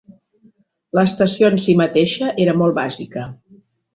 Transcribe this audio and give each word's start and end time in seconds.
L'estació 0.99 1.51
en 1.55 1.59
sí 1.67 1.77
mateixa 1.83 2.31
era 2.47 2.57
molt 2.63 2.79
bàsica. 2.81 3.29